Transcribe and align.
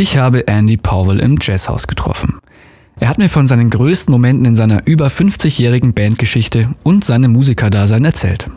Ich 0.00 0.16
habe 0.16 0.48
Andy 0.48 0.78
Powell 0.78 1.20
im 1.20 1.36
Jazzhaus 1.38 1.86
getroffen. 1.86 2.38
Er 2.98 3.10
hat 3.10 3.18
mir 3.18 3.28
von 3.28 3.46
seinen 3.46 3.68
größten 3.68 4.10
Momenten 4.10 4.46
in 4.46 4.56
seiner 4.56 4.86
über 4.86 5.08
50-jährigen 5.08 5.92
Bandgeschichte 5.92 6.70
und 6.82 7.04
seinem 7.04 7.32
Musikerdasein 7.32 8.06
erzählt. 8.06 8.48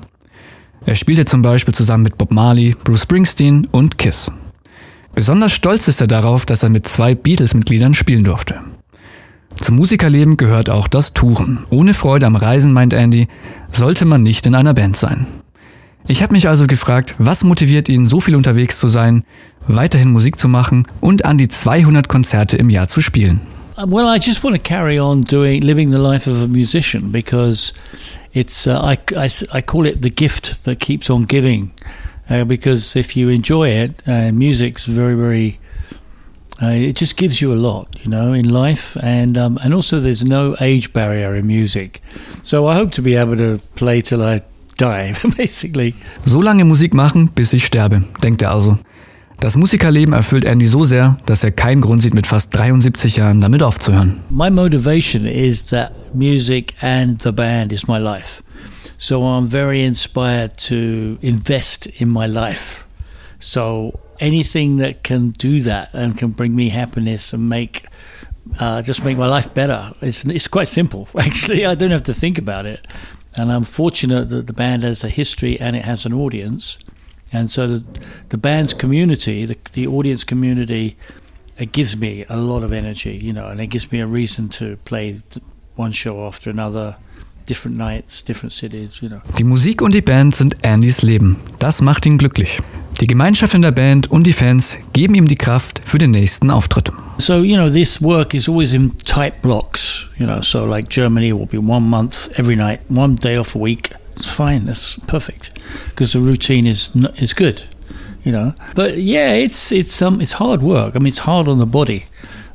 Er 0.85 0.95
spielte 0.95 1.25
zum 1.25 1.41
Beispiel 1.41 1.73
zusammen 1.73 2.03
mit 2.03 2.17
Bob 2.17 2.31
Marley, 2.31 2.77
Bruce 2.85 3.01
Springsteen 3.01 3.67
und 3.71 3.97
Kiss. 3.97 4.31
Besonders 5.15 5.51
stolz 5.51 5.89
ist 5.89 5.99
er 5.99 6.07
darauf, 6.07 6.45
dass 6.45 6.63
er 6.63 6.69
mit 6.69 6.87
zwei 6.87 7.13
Beatles-Mitgliedern 7.13 7.93
spielen 7.93 8.23
durfte. 8.23 8.61
Zum 9.57 9.75
Musikerleben 9.75 10.37
gehört 10.37 10.69
auch 10.69 10.87
das 10.87 11.11
Touren. 11.11 11.65
Ohne 11.69 11.93
Freude 11.93 12.25
am 12.25 12.37
Reisen, 12.37 12.71
meint 12.71 12.93
Andy, 12.93 13.27
sollte 13.69 14.05
man 14.05 14.23
nicht 14.23 14.45
in 14.45 14.55
einer 14.55 14.73
Band 14.73 14.95
sein. 14.95 15.27
Ich 16.07 16.21
habe 16.21 16.33
mich 16.33 16.49
also 16.49 16.67
gefragt, 16.67 17.15
was 17.17 17.43
motiviert 17.43 17.87
ihn, 17.87 18.07
so 18.07 18.19
viel 18.19 18.35
unterwegs 18.35 18.77
zu 18.79 18.89
sein, 18.89 19.23
weiterhin 19.67 20.11
Musik 20.11 20.37
zu 20.37 20.49
machen 20.49 20.83
und 20.99 21.23
an 21.23 21.37
die 21.37 21.47
200 21.47 22.09
Konzerte 22.09 22.57
im 22.57 22.69
Jahr 22.69 22.89
zu 22.89 22.99
spielen. 22.99 23.39
Well, 23.77 24.05
I 24.05 24.19
just 24.19 24.43
want 24.43 24.55
to 24.55 24.61
carry 24.61 24.99
on 24.99 25.21
doing, 25.21 25.61
living 25.61 25.91
the 25.91 25.97
life 25.97 26.29
of 26.29 26.43
a 26.43 26.47
musician 26.47 27.11
because 27.11 27.73
it's, 28.33 28.67
uh, 28.67 28.79
I, 28.83 28.97
I, 29.15 29.29
I 29.51 29.61
call 29.61 29.85
it 29.85 30.01
the 30.03 30.11
gift 30.11 30.65
that 30.65 30.79
keeps 30.79 31.09
on 31.09 31.25
giving. 31.25 31.71
Uh, 32.29 32.45
because 32.45 32.95
if 32.95 33.15
you 33.15 33.29
enjoy 33.29 33.69
it, 33.69 34.03
uh, 34.05 34.31
music's 34.31 34.85
very, 34.85 35.15
very 35.15 35.59
uh, 36.61 36.67
it 36.67 36.95
just 36.95 37.17
gives 37.17 37.41
you 37.41 37.51
a 37.51 37.55
lot, 37.55 37.87
you 38.03 38.09
know, 38.09 38.31
in 38.31 38.47
life, 38.47 38.95
and 39.01 39.37
um, 39.37 39.57
and 39.63 39.73
also 39.73 39.99
there's 39.99 40.23
no 40.23 40.55
age 40.61 40.93
barrier 40.93 41.35
in 41.35 41.47
music. 41.47 42.01
So 42.43 42.67
I 42.67 42.75
hope 42.75 42.91
to 42.91 43.01
be 43.01 43.15
able 43.15 43.35
to 43.37 43.59
play 43.75 44.01
till 44.01 44.21
I 44.21 44.41
die, 44.75 45.13
basically. 45.37 45.93
So 46.25 46.41
lange 46.41 46.65
Musik 46.65 46.93
machen, 46.93 47.29
bis 47.33 47.53
ich 47.53 47.65
sterbe, 47.65 48.03
denkt 48.23 48.41
er 48.41 48.51
also. 48.51 48.77
Das 49.39 49.57
Musikerleben 49.57 50.13
erfüllt 50.13 50.45
Andy 50.45 50.65
so 50.65 50.83
sehr, 50.83 51.17
dass 51.25 51.43
er 51.43 51.51
keinen 51.51 51.81
Grund 51.81 52.01
sieht, 52.01 52.13
mit 52.13 52.27
fast 52.27 52.55
73 52.55 53.17
Jahren 53.17 53.41
damit 53.41 53.61
aufzuhören. 53.61 54.21
My 54.29 54.49
motivation 54.49 55.25
is 55.25 55.65
that 55.65 55.91
music 56.13 56.73
and 56.81 57.21
the 57.21 57.31
band 57.31 57.73
is 57.73 57.87
my 57.87 57.97
life. 57.97 58.41
So 58.97 59.21
I'm 59.21 59.47
very 59.49 59.85
inspired 59.85 60.55
to 60.69 61.17
invest 61.21 61.87
in 61.87 62.07
my 62.07 62.25
life. 62.25 62.85
So 63.39 63.99
anything 64.21 64.77
that 64.77 65.03
can 65.03 65.31
do 65.31 65.59
that 65.63 65.93
and 65.93 66.17
can 66.17 66.31
bring 66.31 66.55
me 66.55 66.69
happiness 66.69 67.33
and 67.33 67.49
make 67.49 67.83
uh, 68.59 68.81
just 68.81 69.03
make 69.03 69.17
my 69.17 69.27
life 69.27 69.53
better. 69.53 69.93
It's 70.01 70.23
it's 70.23 70.47
quite 70.47 70.69
simple 70.69 71.07
actually. 71.19 71.65
I 71.65 71.75
don't 71.75 71.91
have 71.91 72.03
to 72.03 72.13
think 72.13 72.37
about 72.37 72.65
it, 72.65 72.87
and 73.37 73.51
I'm 73.51 73.63
fortunate 73.63 74.29
that 74.29 74.47
the 74.47 74.53
band 74.53 74.83
has 74.83 75.03
a 75.03 75.09
history 75.09 75.59
and 75.59 75.75
it 75.75 75.85
has 75.85 76.05
an 76.05 76.13
audience, 76.13 76.77
and 77.31 77.49
so 77.49 77.67
the, 77.67 77.85
the 78.29 78.37
band's 78.37 78.73
community, 78.73 79.45
the 79.45 79.57
the 79.73 79.87
audience 79.87 80.23
community, 80.23 80.95
it 81.57 81.71
gives 81.71 81.97
me 81.97 82.25
a 82.29 82.37
lot 82.37 82.63
of 82.63 82.71
energy, 82.71 83.19
you 83.21 83.33
know, 83.33 83.47
and 83.47 83.59
it 83.59 83.67
gives 83.67 83.91
me 83.91 84.01
a 84.01 84.07
reason 84.07 84.49
to 84.49 84.77
play 84.85 85.21
one 85.75 85.91
show 85.91 86.25
after 86.27 86.49
another. 86.49 86.95
Different 87.45 87.77
nights, 87.77 88.23
different 88.23 88.53
cities, 88.53 89.01
you 89.01 89.09
know. 89.09 89.21
Die 89.37 89.43
Musik 89.43 89.81
und 89.81 89.93
die 89.93 90.01
Band 90.01 90.33
sind 90.33 90.63
Andys 90.63 91.01
Leben. 91.01 91.35
Das 91.59 91.81
macht 91.81 92.05
ihn 92.05 92.17
glücklich. 92.17 92.61
Die 93.01 93.05
Gemeinschaft 93.05 93.53
in 93.53 93.61
der 93.61 93.71
Band 93.71 94.09
und 94.09 94.25
die 94.25 94.31
Fans 94.31 94.77
geben 94.93 95.13
ihm 95.13 95.27
die 95.27 95.35
Kraft 95.35 95.81
für 95.83 95.97
den 95.97 96.11
nächsten 96.11 96.49
Auftritt. 96.49 96.93
So, 97.23 97.41
you 97.41 97.55
know, 97.55 97.69
this 97.69 98.01
work 98.01 98.35
is 98.35 98.49
always 98.49 98.73
in 98.73 98.89
tight 98.97 99.41
blocks, 99.41 100.09
you 100.17 100.25
know, 100.25 100.41
so 100.41 100.65
like 100.65 100.89
Germany 100.89 101.31
will 101.31 101.45
be 101.45 101.57
one 101.57 101.83
month 101.83 102.27
every 102.37 102.57
night, 102.57 102.81
one 102.89 103.15
day 103.15 103.37
off 103.37 103.55
a 103.55 103.59
week. 103.59 103.93
It's 104.17 104.27
fine, 104.27 104.65
that's 104.65 104.97
perfect 105.07 105.57
because 105.91 106.11
the 106.11 106.19
routine 106.19 106.67
is 106.67 106.91
is 107.15 107.31
good, 107.33 107.63
you 108.25 108.33
know. 108.33 108.51
But 108.75 108.97
yeah, 108.97 109.31
it's 109.35 109.71
it's 109.71 110.01
um 110.01 110.19
it's 110.19 110.33
hard 110.33 110.61
work. 110.61 110.97
I 110.97 110.99
mean, 110.99 111.07
it's 111.07 111.19
hard 111.19 111.47
on 111.47 111.59
the 111.59 111.65
body. 111.65 112.03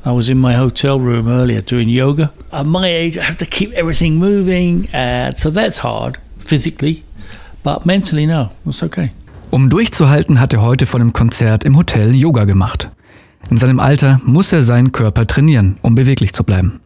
I 0.04 0.12
was 0.12 0.28
in 0.28 0.36
my 0.36 0.52
hotel 0.52 1.00
room 1.00 1.28
earlier 1.28 1.62
doing 1.62 1.88
yoga. 1.88 2.30
At 2.52 2.66
my 2.66 2.88
age, 2.88 3.16
I 3.16 3.22
have 3.22 3.38
to 3.38 3.46
keep 3.46 3.72
everything 3.72 4.18
moving, 4.18 4.86
uh, 4.94 5.32
so 5.32 5.48
that's 5.48 5.78
hard 5.78 6.18
physically, 6.38 7.04
but 7.62 7.86
mentally, 7.86 8.26
no, 8.26 8.50
it's 8.66 8.82
okay. 8.82 9.12
Um 9.50 9.70
durchzuhalten, 9.70 10.38
hat 10.38 10.52
er 10.52 10.60
heute 10.60 10.84
vor 10.84 11.00
dem 11.00 11.14
Konzert 11.14 11.64
im 11.64 11.74
Hotel 11.74 12.14
Yoga 12.14 12.44
gemacht. 12.44 12.90
In 13.50 13.56
seinem 13.56 13.80
Alter 13.80 14.20
muss 14.24 14.52
er 14.52 14.62
seinen 14.62 14.92
Körper 14.92 15.26
trainieren, 15.26 15.78
um 15.82 15.94
beweglich 15.94 16.32
zu 16.32 16.44
bleiben. 16.44 16.80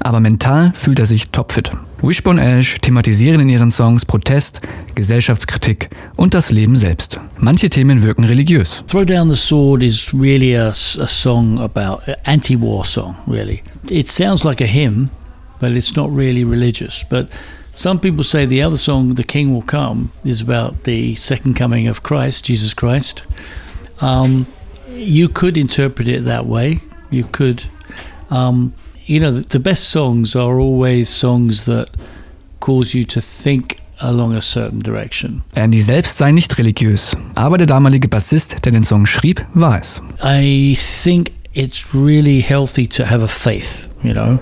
Aber 0.00 0.20
mental 0.20 0.72
fühlt 0.74 0.98
er 0.98 1.06
sich 1.06 1.30
topfit. 1.30 1.70
Wishbone 2.02 2.40
Ash 2.40 2.76
thematisieren 2.80 3.40
in 3.40 3.48
ihren 3.48 3.72
Songs 3.72 4.04
Protest, 4.04 4.60
Gesellschaftskritik 4.94 5.88
und 6.16 6.34
das 6.34 6.50
Leben 6.50 6.76
selbst. 6.76 7.18
Manche 7.38 7.70
Themen 7.70 8.02
wirken 8.02 8.24
religiös. 8.24 8.84
Throw 8.86 9.06
Down 9.06 9.30
the 9.30 9.36
Sword 9.36 9.82
is 9.82 10.12
really 10.12 10.54
a, 10.54 10.68
a 10.68 11.06
song 11.06 11.58
about 11.58 12.02
anti-war 12.24 12.84
song, 12.84 13.16
really. 13.26 13.62
It 13.88 14.08
sounds 14.08 14.44
like 14.44 14.62
a 14.62 14.66
hymn, 14.66 15.08
but 15.60 15.70
it's 15.70 15.96
not 15.96 16.14
really 16.14 16.44
religious. 16.44 17.04
But 17.08 17.28
Some 17.76 18.00
people 18.00 18.24
say 18.24 18.46
the 18.46 18.62
other 18.62 18.78
song, 18.78 19.16
The 19.16 19.22
King 19.22 19.52
Will 19.52 19.60
Come, 19.60 20.10
is 20.24 20.40
about 20.40 20.84
the 20.84 21.14
second 21.16 21.56
coming 21.56 21.88
of 21.88 22.02
Christ, 22.02 22.46
Jesus 22.46 22.72
Christ. 22.72 23.24
Um, 24.00 24.46
you 24.96 25.28
could 25.28 25.56
interpret 25.56 26.08
it 26.08 26.24
that 26.24 26.46
way. 26.46 26.78
You 27.10 27.24
could, 27.24 27.64
um, 28.30 28.72
you 29.04 29.20
know, 29.20 29.30
the, 29.30 29.42
the 29.42 29.60
best 29.60 29.88
songs 29.90 30.34
are 30.34 30.58
always 30.58 31.08
songs 31.08 31.64
that 31.66 31.90
cause 32.60 32.94
you 32.94 33.04
to 33.04 33.20
think 33.20 33.80
along 34.00 34.34
a 34.34 34.42
certain 34.42 34.80
direction. 34.80 35.42
Andy 35.54 35.78
selbst 35.80 36.18
sei 36.18 36.32
nicht 36.32 36.58
religiös, 36.58 37.16
aber 37.34 37.58
der 37.58 37.66
damalige 37.66 38.08
Bassist, 38.08 38.64
der 38.64 38.72
den 38.72 38.84
Song 38.84 39.06
schrieb, 39.06 39.46
war 39.54 39.78
es. 39.78 40.02
I 40.22 40.76
think 40.76 41.32
it's 41.54 41.94
really 41.94 42.40
healthy 42.40 42.86
to 42.88 43.04
have 43.04 43.22
a 43.22 43.28
faith, 43.28 43.88
you 44.02 44.12
know. 44.12 44.38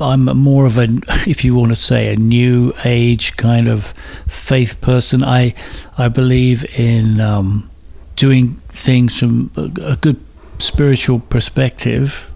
I'm 0.00 0.24
more 0.24 0.66
of 0.66 0.78
a, 0.78 0.88
if 1.26 1.44
you 1.44 1.54
want 1.54 1.70
to 1.70 1.76
say, 1.76 2.12
a 2.12 2.16
new 2.16 2.72
age 2.84 3.36
kind 3.36 3.68
of 3.68 3.94
faith 4.26 4.80
person. 4.80 5.22
I 5.22 5.54
I 5.96 6.08
believe 6.08 6.64
in 6.76 7.20
um, 7.20 7.70
doing 8.16 8.60
things 8.68 9.18
from 9.18 9.50
a, 9.56 9.96
good 9.96 10.20
spiritual 10.58 11.20
perspective, 11.20 12.30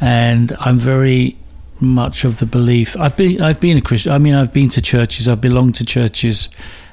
and 0.00 0.56
I'm 0.60 0.78
very 0.78 1.36
much 1.80 2.24
of 2.24 2.38
the 2.38 2.46
belief. 2.46 2.96
I've 2.96 3.16
been 3.16 3.42
I've 3.42 3.60
been 3.60 3.76
a 3.76 3.82
Christian. 3.82 4.12
I 4.12 4.18
mean, 4.18 4.34
I've 4.34 4.52
been 4.52 4.68
to 4.70 4.82
churches. 4.82 5.28
I've 5.28 5.40
belonged 5.40 5.76
to 5.76 5.84
churches. 5.84 6.48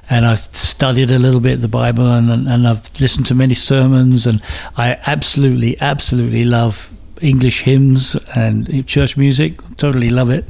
And 0.09 0.25
I've 0.25 0.39
studied 0.39 1.11
a 1.11 1.17
little 1.17 1.39
bit 1.39 1.61
the 1.61 1.69
Bible, 1.69 2.05
and, 2.05 2.29
and 2.29 2.67
I've 2.67 2.81
listened 2.99 3.25
to 3.27 3.35
many 3.35 3.53
sermons, 3.53 4.27
and 4.27 4.43
I 4.75 4.97
absolutely, 5.07 5.79
absolutely 5.79 6.43
love 6.43 6.91
English 7.21 7.61
hymns 7.61 8.15
and 8.35 8.85
church 8.85 9.15
music. 9.15 9.59
Totally 9.77 10.09
love 10.09 10.29
it. 10.29 10.45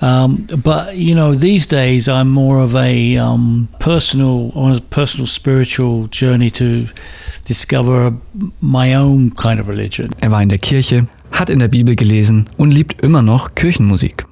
Um, 0.00 0.46
but 0.62 0.96
you 0.96 1.14
know, 1.14 1.34
these 1.34 1.66
days 1.66 2.08
I'm 2.08 2.28
more 2.28 2.58
of 2.58 2.74
a 2.74 3.16
um, 3.16 3.68
personal, 3.78 4.52
on 4.54 4.76
a 4.76 4.80
personal 4.80 5.26
spiritual 5.26 6.08
journey 6.08 6.50
to 6.52 6.86
discover 7.44 8.12
my 8.60 8.94
own 8.94 9.30
kind 9.30 9.58
of 9.60 9.68
religion. 9.68 10.10
Er 10.20 10.30
war 10.30 10.42
in 10.42 10.48
der 10.48 10.58
Kirche, 10.58 11.06
hat 11.30 11.50
in 11.50 11.58
der 11.58 11.68
Bibel 11.68 11.94
gelesen 11.94 12.48
und 12.56 12.72
liebt 12.72 13.02
immer 13.02 13.22
noch 13.22 13.54
Kirchenmusik. 13.54 14.26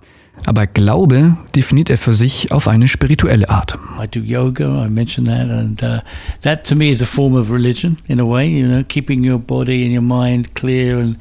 Aber 0.46 0.66
Glaube 0.66 1.36
definiert 1.54 1.88
er 1.88 1.96
für 1.96 2.12
sich 2.12 2.52
auf 2.52 2.68
eine 2.68 2.86
spirituelle 2.86 3.48
Art. 3.48 3.78
I 3.98 4.06
do 4.06 4.20
yoga, 4.20 4.84
I 4.84 4.88
mentioned 4.90 5.28
that, 5.28 5.48
and 5.48 5.82
uh, 5.82 6.00
that 6.42 6.66
to 6.68 6.76
me 6.76 6.90
is 6.90 7.00
a 7.00 7.06
form 7.06 7.34
of 7.34 7.50
religion 7.50 7.96
in 8.08 8.20
a 8.20 8.26
way, 8.26 8.46
you 8.46 8.66
know, 8.66 8.84
keeping 8.86 9.24
your 9.24 9.38
body 9.38 9.84
and 9.84 9.92
your 9.92 10.02
mind 10.02 10.54
clear 10.54 10.98
and 10.98 11.16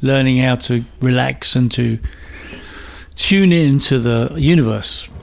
learning 0.00 0.38
how 0.38 0.54
to 0.54 0.84
relax 1.00 1.56
and 1.56 1.72
to 1.72 1.98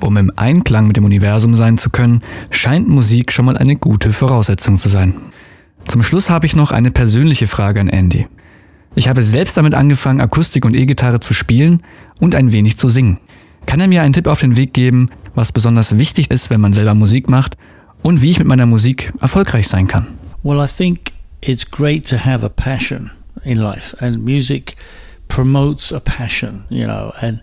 Um 0.01 0.17
im 0.17 0.31
Einklang 0.35 0.87
mit 0.87 0.97
dem 0.97 1.05
Universum 1.05 1.55
sein 1.55 1.77
zu 1.77 1.89
können, 1.89 2.21
scheint 2.51 2.87
Musik 2.87 3.31
schon 3.31 3.45
mal 3.45 3.57
eine 3.57 3.77
gute 3.77 4.11
Voraussetzung 4.11 4.77
zu 4.77 4.89
sein. 4.89 5.15
Zum 5.87 6.03
Schluss 6.03 6.29
habe 6.29 6.45
ich 6.45 6.55
noch 6.55 6.71
eine 6.71 6.91
persönliche 6.91 7.47
Frage 7.47 7.79
an 7.79 7.89
Andy. 7.89 8.27
Ich 8.95 9.07
habe 9.07 9.21
selbst 9.21 9.57
damit 9.57 9.73
angefangen, 9.73 10.21
Akustik 10.21 10.65
und 10.65 10.75
E-Gitarre 10.75 11.19
zu 11.19 11.33
spielen 11.33 11.83
und 12.19 12.35
ein 12.35 12.51
wenig 12.51 12.77
zu 12.77 12.89
singen. 12.89 13.19
Kann 13.65 13.79
er 13.79 13.87
mir 13.87 14.03
einen 14.03 14.13
Tipp 14.13 14.27
auf 14.27 14.41
den 14.41 14.57
Weg 14.57 14.73
geben, 14.73 15.09
was 15.33 15.51
besonders 15.51 15.97
wichtig 15.97 16.29
ist, 16.29 16.49
wenn 16.49 16.61
man 16.61 16.73
selber 16.73 16.93
Musik 16.93 17.29
macht 17.29 17.57
und 18.03 18.21
wie 18.21 18.29
ich 18.29 18.39
mit 18.39 18.47
meiner 18.47 18.65
Musik 18.65 19.13
erfolgreich 19.21 19.67
sein 19.67 19.87
kann? 19.87 20.07
Well, 20.43 20.63
I 20.63 20.67
think 20.67 21.11
it's 21.41 21.69
great 21.69 22.07
to 22.09 22.17
have 22.17 22.45
a 22.45 22.49
passion 22.49 23.11
in 23.43 23.57
life 23.57 23.97
and 23.99 24.23
music 24.23 24.75
promotes 25.27 25.91
a 25.91 25.99
passion, 25.99 26.65
you 26.69 26.85
know, 26.85 27.11
and 27.19 27.41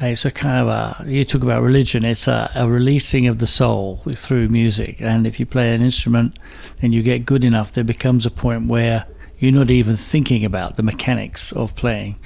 Uh, 0.00 0.06
it's 0.06 0.24
a 0.24 0.30
kind 0.30 0.56
of 0.56 0.68
a 0.68 1.10
you 1.10 1.24
talk 1.24 1.42
about 1.42 1.62
religion 1.62 2.04
it's 2.04 2.26
a, 2.26 2.50
a, 2.54 2.66
releasing 2.68 3.26
of 3.26 3.38
the 3.38 3.46
soul 3.46 3.96
through 3.96 4.48
music 4.48 4.96
and 5.00 5.26
if 5.26 5.38
you 5.38 5.44
play 5.44 5.74
an 5.74 5.82
instrument 5.82 6.38
and 6.80 6.94
you 6.94 7.02
get 7.02 7.26
good 7.26 7.44
enough 7.44 7.72
there 7.72 7.84
becomes 7.84 8.24
a 8.24 8.30
point 8.30 8.66
where 8.66 9.04
you're 9.38 9.52
not 9.52 9.70
even 9.70 9.96
thinking 9.96 10.44
about 10.44 10.76
the 10.76 10.82
mechanics 10.82 11.52
of 11.52 11.74
playing 11.76 12.16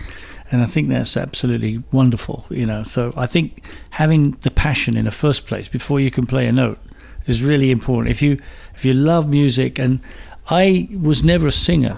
and 0.55 0.63
I 0.63 0.67
think 0.67 0.89
that's 0.89 1.17
absolutely 1.17 1.83
wonderful, 1.91 2.47
you 2.49 2.67
know. 2.67 2.85
So 2.85 3.13
I 3.17 3.27
think 3.27 3.65
having 3.91 4.33
the 4.43 4.53
passion 4.53 4.97
in 4.97 5.07
the 5.07 5.11
first 5.11 5.47
place 5.47 5.69
before 5.69 5.99
you 5.99 6.13
can 6.13 6.27
play 6.27 6.47
a 6.47 6.53
note 6.53 6.79
is 7.27 7.43
really 7.43 7.71
important. 7.73 8.11
If 8.11 8.23
you 8.23 8.39
if 8.75 8.85
you 8.85 8.93
love 8.93 9.29
music, 9.29 9.79
and 9.79 9.99
I 10.49 10.89
was 11.01 11.25
never 11.25 11.47
a 11.47 11.53
singer, 11.53 11.97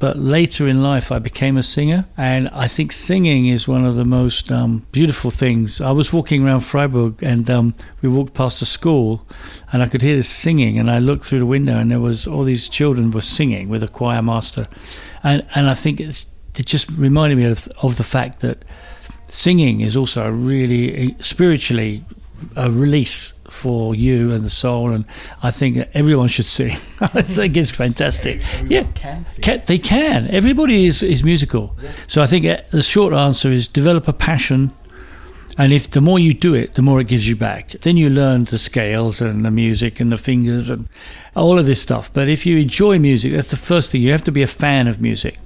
but 0.00 0.18
later 0.18 0.66
in 0.66 0.82
life 0.82 1.12
I 1.12 1.20
became 1.20 1.56
a 1.56 1.62
singer, 1.62 2.06
and 2.16 2.48
I 2.48 2.66
think 2.66 2.90
singing 2.90 3.46
is 3.46 3.68
one 3.68 3.84
of 3.84 3.94
the 3.94 4.04
most 4.04 4.50
um, 4.50 4.84
beautiful 4.90 5.30
things. 5.30 5.80
I 5.80 5.92
was 5.92 6.12
walking 6.12 6.44
around 6.44 6.60
Freiburg, 6.60 7.22
and 7.22 7.48
um, 7.48 7.74
we 8.02 8.08
walked 8.08 8.34
past 8.34 8.60
a 8.62 8.66
school, 8.66 9.24
and 9.72 9.80
I 9.80 9.86
could 9.86 10.02
hear 10.02 10.16
this 10.16 10.28
singing, 10.28 10.76
and 10.76 10.90
I 10.90 10.98
looked 10.98 11.24
through 11.24 11.38
the 11.38 11.46
window, 11.46 11.78
and 11.78 11.88
there 11.88 12.00
was 12.00 12.26
all 12.26 12.42
these 12.42 12.68
children 12.68 13.12
were 13.12 13.20
singing 13.20 13.68
with 13.68 13.84
a 13.84 13.88
choir 13.88 14.22
master, 14.22 14.66
and 15.22 15.46
and 15.54 15.68
I 15.68 15.74
think 15.74 16.00
it 16.00 16.26
just 16.64 16.90
reminded 16.90 17.38
me 17.38 17.44
of 17.44 17.68
of 17.80 17.96
the 17.96 18.02
fact 18.02 18.40
that 18.40 18.64
singing 19.28 19.82
is 19.82 19.96
also 19.96 20.26
a 20.26 20.32
really 20.32 21.14
spiritually 21.20 22.02
a 22.56 22.70
release 22.72 23.33
for 23.50 23.94
you 23.94 24.32
and 24.32 24.44
the 24.44 24.50
soul, 24.50 24.92
and 24.92 25.04
I 25.42 25.50
think 25.50 25.86
everyone 25.94 26.28
should 26.28 26.46
sing. 26.46 26.72
I 27.00 27.22
think 27.22 27.56
it's 27.56 27.70
fantastic. 27.70 28.40
yeah, 28.66 28.84
can 28.94 29.24
can, 29.42 29.62
they 29.66 29.78
can. 29.78 30.28
Everybody 30.28 30.86
is 30.86 31.02
is 31.02 31.22
musical. 31.24 31.76
Yeah. 31.82 31.92
So 32.06 32.22
I 32.22 32.26
think 32.26 32.46
uh, 32.46 32.58
the 32.70 32.82
short 32.82 33.12
answer 33.12 33.50
is 33.50 33.68
develop 33.68 34.08
a 34.08 34.12
passion. 34.12 34.72
And 35.56 35.72
if 35.72 35.88
the 35.90 36.00
more 36.00 36.18
you 36.18 36.34
do 36.34 36.54
it, 36.54 36.74
the 36.74 36.82
more 36.82 37.00
it 37.00 37.06
gives 37.06 37.28
you 37.28 37.36
back. 37.36 37.72
Then 37.82 37.96
you 37.96 38.10
learn 38.10 38.42
the 38.44 38.58
scales 38.58 39.20
and 39.20 39.44
the 39.44 39.52
music 39.52 40.00
and 40.00 40.10
the 40.10 40.18
fingers 40.18 40.68
and 40.68 40.88
all 41.36 41.60
of 41.60 41.66
this 41.66 41.80
stuff. 41.80 42.12
But 42.12 42.28
if 42.28 42.44
you 42.44 42.58
enjoy 42.58 42.98
music, 42.98 43.32
that's 43.32 43.50
the 43.50 43.56
first 43.56 43.92
thing. 43.92 44.02
You 44.02 44.10
have 44.10 44.24
to 44.24 44.32
be 44.32 44.42
a 44.42 44.48
fan 44.48 44.88
of 44.88 45.00
music 45.00 45.38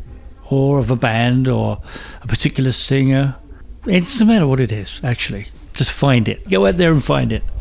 or 0.51 0.79
of 0.79 0.91
a 0.91 0.97
band 0.97 1.47
or 1.47 1.83
a 2.23 2.27
particular 2.27 2.73
singer. 2.73 3.37
It 3.87 4.01
doesn't 4.01 4.27
matter 4.27 4.47
what 4.47 4.61
it 4.61 4.73
is, 4.73 5.03
actually. 5.05 5.49
Just 5.75 5.93
find 5.93 6.27
it. 6.27 6.49
Go 6.49 6.67
out 6.67 6.77
there 6.77 6.93
and 6.93 7.05
find 7.05 7.31
it. 7.33 7.43